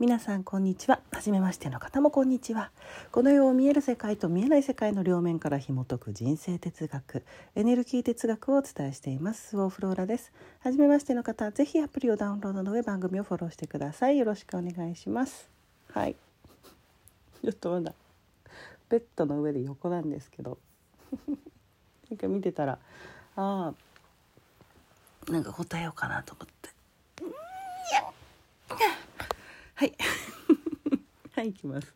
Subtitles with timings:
[0.00, 1.02] 皆さんこんにちは。
[1.12, 2.70] 初めましての方もこんにちは。
[3.12, 7.22] この世を見える世界と見えない世界の両面から紐解く人生哲学
[7.54, 9.50] エネルギー哲学をお伝えしています。
[9.50, 10.32] スオフローラです。
[10.60, 14.16] 初めましての方ぜひアプリをダウンロードの上番組をフォローしてください。
[14.16, 15.50] よろしくお願いします。
[15.92, 16.16] はい。
[17.44, 17.92] ちょっとまだ
[18.88, 20.56] ベッドの上で横なんですけど。
[22.08, 22.78] なんか見てたら
[23.36, 23.74] あ
[25.28, 26.69] あなんか答えようかなと思って。
[29.80, 29.94] はい。
[31.32, 31.94] はい行きます。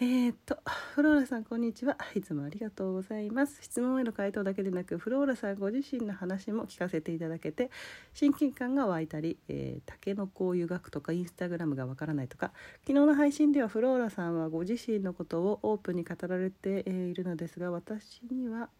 [0.00, 0.56] えー、っと
[0.94, 1.98] フローラさんこんにちは。
[2.14, 3.60] いつもありがとうございます。
[3.60, 7.72] 質問への回答だけでなくフローラさんご自身の話も聞かせていただけて
[8.14, 18.70] 親近感が湧いたり、えー、タケノコを湯がくとかインスタグラムがわからないとか昨日の配信ではフローラさんはご自身のことをオープンに語られているのですが私には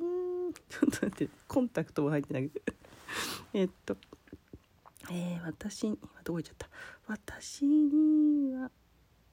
[0.00, 0.04] う
[0.48, 2.50] んちょっと待ってコンタクトも入ってない。
[3.52, 3.96] えっと
[5.12, 6.68] えー、私にどこ行っちゃった。
[7.06, 8.70] 私には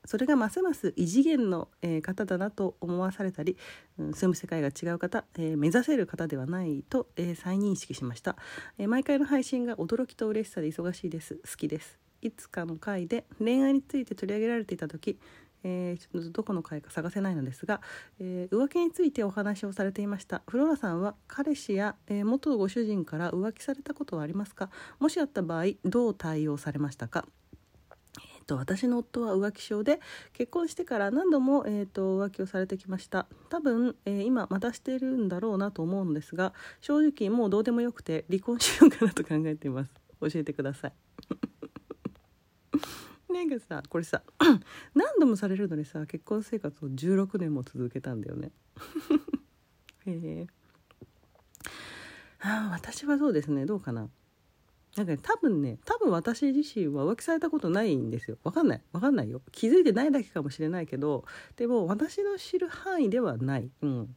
[0.06, 3.56] それがますます異次元の、えー、方だなと思わされたり、
[4.00, 8.36] うん、住む世界が違う方、えー、目指せる方ではないと、えー、再認識しました、
[8.80, 11.36] え毎回の配信が驚きと嬉しさで忙しいです。
[11.48, 12.00] 好きです。
[12.22, 15.20] いつかの回で恋愛について取り上げられていた時
[15.64, 17.82] えー、ちょっとどこの回か探せないのですが、
[18.20, 20.42] えー、浮気についてお話をされていました。
[20.48, 24.70] フローラさんは彼氏や、えー、元ご主人から浮気されたことはありますか？
[25.00, 27.26] もしあった場合どう対応されましたか？
[28.18, 30.00] えーと、私の夫は浮気症で
[30.34, 33.28] 結婚してから何度も、えーと、浮気をされてきました。
[33.50, 39.92] 多分、えー、今またしてるんだろうなと思うんですが正直もうどうでもよくて離婚しようかなと考えています。
[40.20, 40.94] 教えてください。
[43.32, 44.22] なんかさこれさ
[44.94, 48.52] 何度もされるのにさ結婚生活を16年も続けたんだよね。
[50.06, 50.48] へえ。
[52.42, 53.66] あ私はそうですね。
[53.66, 54.10] どうかな。
[54.98, 58.38] なんか、ね、多分ね多分私自身は浮気されたことないんですよ。
[58.44, 58.82] わかんない。
[58.92, 59.42] わかんないよ。
[59.52, 63.70] 気づいてないだけかもしれないけどでも私の知る範囲ではない。
[63.82, 64.16] うん。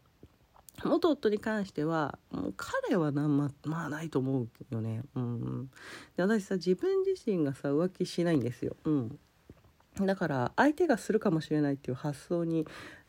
[0.82, 5.02] 元夫に関してはもう彼はなままあないと思うよね。
[5.14, 5.70] うん、
[6.16, 8.76] 私さ自分自身がさ浮気しないんですよ。
[8.84, 9.18] うん、
[10.00, 12.66] だから相手がするかもしれないっていう発想に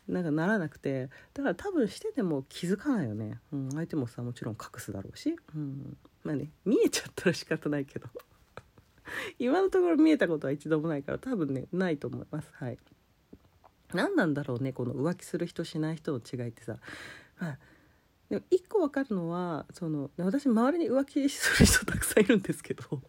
[0.07, 8.07] なんかならなくてだから多分してても気づかないよね、うん、相手もさもちろん隠すだろうし、うん、まあね見えちゃったら仕方ないけど。
[9.37, 12.49] 今のところ見えたことは一度もないから多分ねないと思います。
[12.53, 12.77] はい。
[13.93, 16.77] 何なんだろうねこの浮気する人しない人の違いってさ。
[17.39, 17.59] まあ
[18.29, 23.01] でも一個分かるのはその私周りに浮気する人たくさんいるんですけど。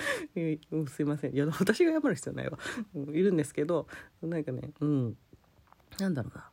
[0.34, 1.34] え、すいません。
[1.34, 2.58] いや私が謝る必要ないわ、
[2.94, 3.86] いるんですけど
[4.22, 5.18] なんかねうん。
[5.98, 6.50] なんだろうな。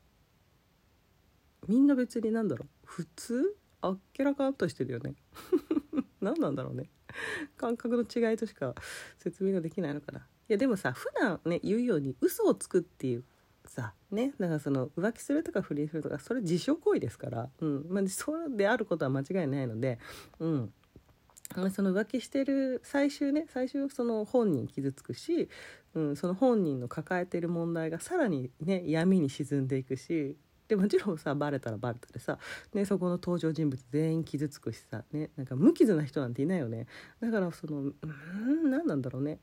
[1.67, 2.69] みんな別になんだろう。
[2.83, 3.55] 普通？
[3.81, 5.15] あっけらかんとしてるよね。
[6.19, 6.89] 何なんだろうね。
[7.55, 8.75] 感覚の違いとしか
[9.17, 10.19] 説明ができないのかな。
[10.19, 13.25] いやでもさ普段ね言うように嘘をつくっていう
[13.69, 17.85] さねだからその浮気するとか不倫するとかそれ自傷行為ですから、うん。
[17.89, 19.99] まあ、そうであることは間違いないので、
[20.39, 20.73] うん、
[21.71, 25.49] その浮気してる最終ね最終その本人傷つくし、
[25.93, 30.35] うん、その本人の抱えてる問題がさらにね闇に沈んでいくし
[30.67, 32.37] でもちろんさバレたらバレたでさ、
[32.73, 36.87] ね、そこの登場人物全員傷つくしさ、ね、なんか無傷な人なんていないよね。
[37.21, 39.39] だからそのうん何なんだろうね。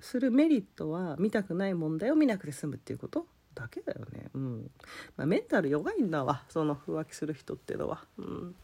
[0.00, 3.26] するメリットは見たくない問題を見なくて済むっていうこと？
[3.58, 4.30] だけだよね。
[4.34, 4.70] うん。
[5.16, 6.44] まあ、メンタル弱いんだわ。
[6.48, 8.04] その浮気する人ってのは。
[8.18, 8.54] うん。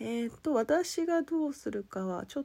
[0.00, 2.44] えー、っと私がどうするかはちょっ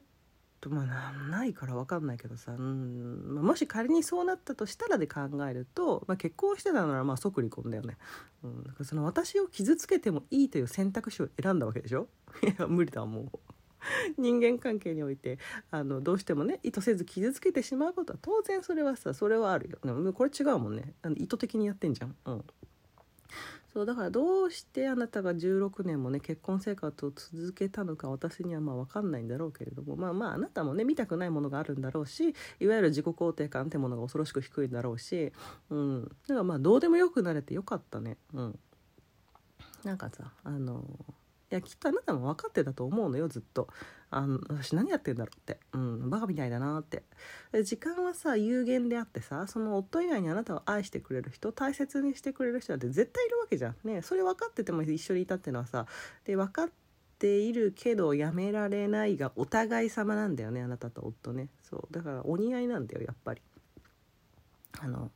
[0.62, 3.36] とまあないから分かんないけどさ、うん。
[3.36, 7.98] まあ、もし仮にそうなったとしたらで考えると、まあ、結婚してたならまあ即離婚だよね、
[8.44, 12.08] うん、かその私を傷つけてもいいという選択肢を選んだわけでしょ？
[12.44, 13.40] いや無理だもう。
[14.18, 15.40] 人間関係において
[15.72, 19.80] あのどうしてもね意図せず傷つけてしまうことは当然それはさそれはあるよ。
[19.84, 20.94] でもこれ違うもんね。
[21.02, 22.44] あの意図的にやってんじゃん、うん、
[23.76, 35.34] そうだからどうしてあなたが16年もね結婚生活を続けたのか私にはまあ分かんないんだろうけれどもまあまああなたもね見たくないものがあるんだろうしいわゆる自己肯定感ってものが恐ろしく低いんだろうし、
[35.70, 38.18] うん、だからまあどうでもよくなれてよかったね。
[38.34, 38.60] うん。
[39.84, 40.84] なんかさあの
[41.52, 43.68] いやきっとあなたも分かってたと思うのよずっと。
[44.12, 45.60] あの私何やってんだろうって。
[45.74, 47.04] うんバカみたいだなって。
[47.64, 53.76] 時間はさ有限であってさその夫以外にあなたを愛してくれる人大切にしてくれる人なんて絶対いるわけじゃん。
[53.84, 55.86] ねそれ分かってても一緒にいたっていうのはさ
[56.24, 56.70] で分かっ
[57.20, 61.50] ているけどやめられないがお互い様なんだよねあなたと夫ね。
[61.62, 63.42] そうだからお似合いなんだよやっぱり。
[64.80, 65.12] あの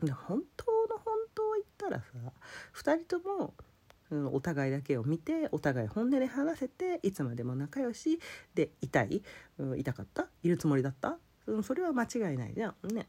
[0.00, 2.04] 本当の本当を言ったらさ
[2.74, 3.54] 2人とも
[4.10, 8.20] うん、お互いだけを見てお互い本音で話せていつまでも仲良し
[8.54, 9.22] でいたい、
[9.58, 10.28] うん、痛かった？
[10.42, 12.94] いるつもりだった、うん、それは間違いないじゃん。
[12.94, 13.08] ね。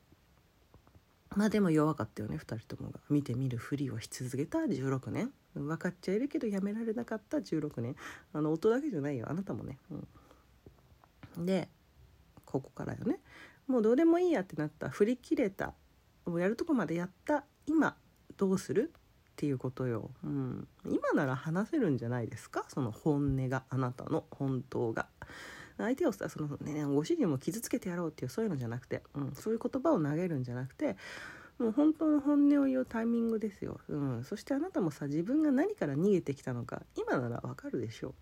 [1.36, 3.00] まあでも弱かったよね2人ともが。
[3.10, 5.32] 見てみるふりをし続けた16年。
[5.54, 7.96] 分かっちゃいるけどやめられなかった16年。
[8.34, 9.78] あの音だけじゃないよあなたもね、
[11.38, 11.70] うん、で
[12.46, 13.20] ここからよね。
[13.68, 14.90] もうどうでもいいやってなった。
[14.90, 15.74] 振り切れた。
[16.26, 17.44] もうやるとこまでやった。
[17.68, 17.98] 今
[18.38, 18.92] どうする？
[19.38, 22.66] っていうことよ、うん、今なら話せるんじゃないですか？
[22.70, 25.08] その本音があなたの本当が。
[25.78, 30.98] 相手をさその、ね、ご主人も傷つけてやろうっていうそういうのじゃなくて、うん、そういう言葉を投げるんじゃなくて
[31.60, 38.16] もう本当の本音を言うタイミングですよ、うん、そしてあなたもさ自分が何から逃げてきたのか今ならわかるでしょ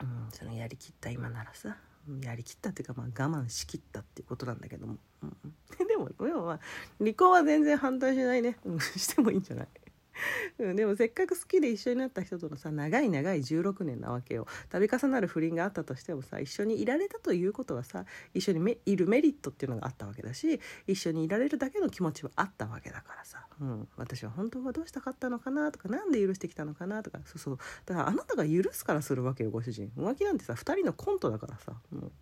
[0.00, 1.76] う、うん、そのやりきった今ならさ。
[2.20, 5.36] やりきったっていうか、まあ、我慢しきったっていうことなんだけども、うん、
[5.88, 6.60] でもでもまあ
[6.98, 8.58] 離婚は全然反対しないね、
[8.94, 9.68] してもいいんじゃない？
[10.58, 14.46] うん、でもせっかく好きで一緒になった人とのさ長い長い16年なわけよ。
[14.70, 27.58] 度重なる不倫があったとしてもさ一緒にいられたということはさ一緒にいるメリットっていうのがあったわけだし一緒にいられるだけの気持ちはあったわけだからさ、うん、私は本当はどうしたかったのかなとか何で許してきたのかなとかそうそう。
[27.86, 29.92] だからあなたが許すからするわけよご主人。
[29.96, 32.12] 浮気なんてさ2人のコントだからさ、うん、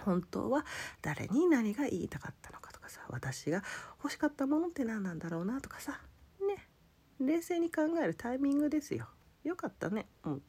[0.00, 0.64] 本当は
[1.02, 3.62] 誰に何が言いたかったのかとかさ私が
[4.02, 6.00] 欲しかったものって何なんだろうなとかさ。
[7.20, 9.08] 冷静に考えるタイミングですよ。
[9.44, 10.06] よかったね。
[10.24, 10.42] うん。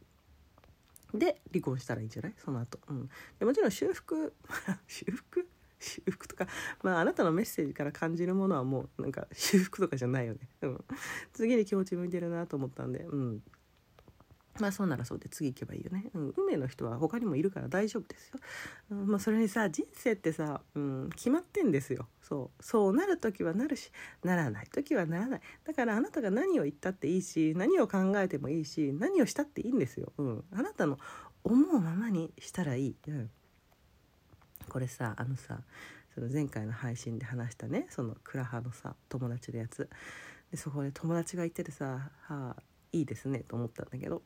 [1.13, 2.33] で離婚したらいいんじゃない？
[2.37, 2.79] その後。
[2.89, 3.09] うん。
[3.39, 4.33] でもちろん修復
[4.87, 5.47] 修復？
[5.79, 6.47] 修復とか
[6.81, 10.83] まああなたのメッセージから感じるものはもうなんか修復とかじゃないよね、うん、
[11.33, 13.01] 次に気持ち向いてるなと思ったんで。
[13.01, 13.43] うん。
[14.59, 18.39] まあそうならそうで次行けばいいよね、うん、運命の人は他にもいるから大丈夫ですよ、
[18.91, 22.07] うん、まあそれにさ人生ってさ、うん、決まってんですよ。
[22.21, 22.63] そう。
[22.63, 23.91] そうなる時はなるし
[24.23, 25.41] ならない時はならない。
[25.65, 30.97] だからあなたが何を言ったっていいし何を考えてもいいし何をしたっていいんですよ、うん、あなたの
[31.43, 33.29] 思うままにしたらいい、うん、
[34.69, 35.61] これさあのさ
[36.13, 39.89] その前回の配信で話したねそのクラハのさ友達のやつ。
[40.51, 42.63] でそこで友達が言っててさ「はあ
[42.93, 44.21] いいですね」と思ったんだけど。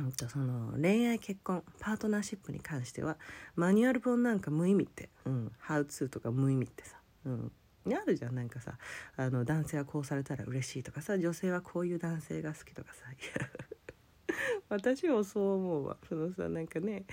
[0.00, 3.16] うんとその恋愛結婚パートナーシップに関しては
[3.56, 6.96] マニュアル本なんか無意味って、うん、ハウツーとか無意味ってさ、
[7.26, 7.52] うん、
[7.88, 8.78] あるじゃんなんかさ
[9.16, 13.04] あの男性はこうされたら嬉しいとかさ女性はこういう男性が好きとかさ
[14.70, 15.96] 私もそう思うわ。
[16.08, 17.04] そのさなんかね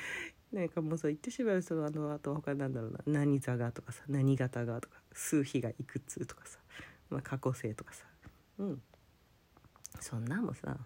[0.53, 6.59] なんかもうそう言ってしまうそのあのあと他なんだろうな何座がとかさ何型がとか数比がいくつとかさ、
[7.09, 8.05] まあ、過去性とかさ
[8.59, 8.81] うん。
[9.99, 10.77] そんなんもさ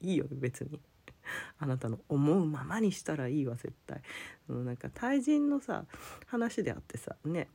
[0.00, 0.80] いいよ別に。
[1.58, 4.02] あなたの思うままにしたらいいわ絶対。
[4.48, 5.84] なんか対人のさ
[6.26, 7.48] 話であってさね。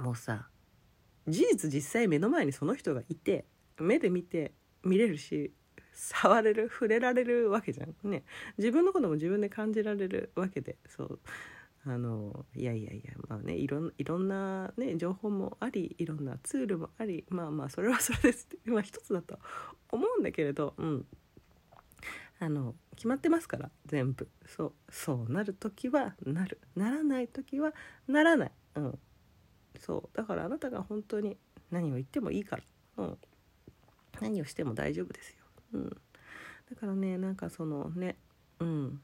[0.00, 0.48] もうさ
[1.28, 3.44] 事実実際目の前にその人がいて
[3.78, 4.52] 目で見て
[4.82, 5.52] 見れるし
[5.92, 7.94] 触れる触れられるわけじゃん。
[8.02, 8.24] ね。
[8.58, 11.20] 自分のことも自分で感じられるわけでそう。
[11.84, 18.44] あのいやいやいやまあねいろんいろんな、ね、情報もありいろんなツールもありまあまあそれはそれです。
[18.44, 19.38] って、まあ、一つだと
[19.90, 21.06] 思うんだけれど、うん、
[22.38, 24.28] あの決まってますから全部。
[24.46, 26.60] そうそうなる時はなる。
[26.76, 27.74] ならない時は
[28.06, 28.98] ならない、うん、
[29.80, 30.16] そう。
[30.16, 31.36] だからあなたが本当に
[31.72, 32.62] 何を言ってもいいから、
[32.98, 33.18] うん、
[34.20, 35.36] 何をしても大丈夫ですよ、
[35.72, 38.16] うん、だからねなんかそのね
[38.60, 39.00] うん。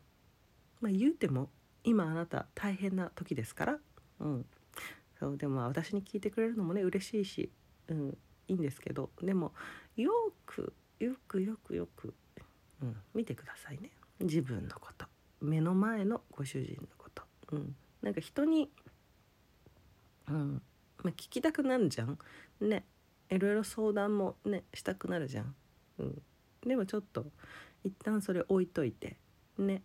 [0.81, 1.51] まあ言うても
[1.89, 3.79] 今あなた大変な時ですから、
[4.21, 4.47] うん、
[5.19, 7.51] そうでも私に聞いてくれるのもね嬉しいし、
[7.89, 9.11] うん、いいんですけど。
[9.23, 9.55] でも
[9.97, 10.11] よ
[10.45, 12.15] くよくよくよく、
[12.83, 13.91] うん、見てくださいね。
[14.21, 15.07] 自分のこと。
[15.41, 17.23] 目の前のご主人のこと、
[17.53, 18.71] うん、なんか人に、
[20.29, 20.63] うん。
[21.03, 22.19] まあ、聞きたくなるじゃん。
[22.61, 22.85] ね。
[23.31, 25.55] いろいろ相談もねしたくなるじゃん、
[25.99, 26.23] うん、
[26.67, 27.27] でもちょっと
[27.85, 29.17] 一旦それ置いといて。
[29.59, 29.83] ね。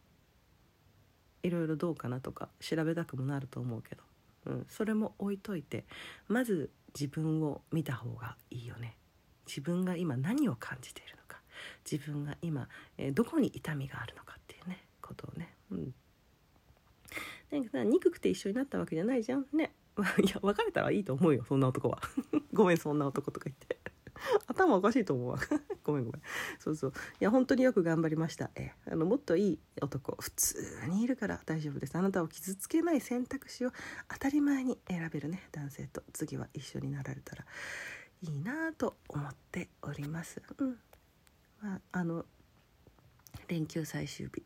[1.44, 4.04] いろいろどうかなとか調べたくもなると思うけど、
[4.46, 5.86] うん、それも置いといて
[6.28, 8.98] まず自分を見た方がいいよね。
[9.46, 11.42] 自分が今何を感じているのか。
[11.90, 15.94] 自分が今、えー、どこに痛みがあるのかっていうねことをね、うん、
[17.52, 19.46] なんかさ憎くて一緒になったわけじゃないじゃん。
[19.54, 19.74] ね。
[20.24, 22.00] いや別れたらいいと思うよそんな男は。
[22.54, 23.73] ごめんそんな男とか言って。
[24.48, 25.40] 頭おかしいと思うわ。
[25.84, 26.22] ごめんごめん。
[26.60, 26.94] そうそう。
[27.20, 28.52] いや本当によく頑張りました。
[28.56, 31.96] えあのもっといい男普通にいるから大丈夫です。
[31.96, 33.72] あなたを傷つけない選択肢を
[34.08, 35.48] 当たり前に選べるね。
[35.52, 37.46] 男性と次は一緒になられたら
[38.22, 40.42] いいなと思っております。
[40.58, 40.80] うん。
[41.62, 42.26] まああの
[43.48, 44.44] 連休最終日。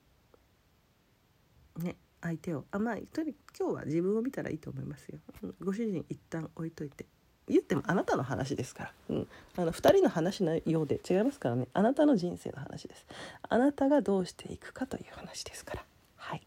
[1.77, 2.65] ね相手を。
[2.72, 7.05] あまあとに今日は自分を見たらいいと思いますよ、うん、ご主人一旦置いといて。
[7.48, 9.27] 言ってもあなたの話ですから、うん、
[9.58, 11.68] あの2人の話のようで違いますからね。
[11.74, 13.06] あなたの人生の話です。
[13.48, 15.86] あなたがどうしていくかという話ですから。
[16.18, 16.46] はい。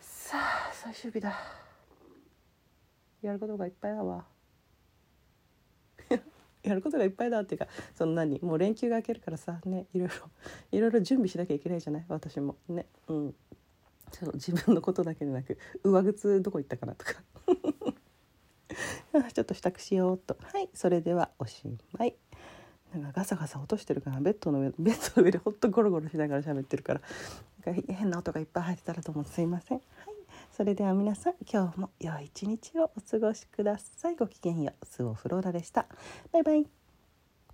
[0.00, 1.38] さあ最終日だ。
[3.22, 4.24] やることがいっぱいだわ。
[6.62, 8.40] やることがいっぱいだっていうかそんなに。
[8.42, 10.14] もう連休が明けるからさねいろいろ
[10.72, 12.04] いろいろ準備しなきゃいけないじゃない？
[12.08, 12.56] 私も。
[12.68, 12.86] ね。
[13.08, 13.34] うん。
[14.12, 17.14] その自分のことだけでなく上靴どこ行ったかなとか。
[19.32, 20.36] ちょっと支度しようと。
[20.52, 22.14] はいそれではおしまい。
[22.94, 27.00] なんかガサガサ落としてるからベッドの上 ベッドの上でほっとゴロゴロしながら喋ってるから。
[27.64, 29.78] なんか変な音がいっぱい入ってたらと思ってすいません。
[29.78, 30.16] はい
[30.52, 34.16] それでは皆さん今日も良い一日をお過ごしください。
[34.16, 34.86] ごきげんよう。
[34.86, 35.86] スオフローラでした。
[36.32, 36.75] バイバイ。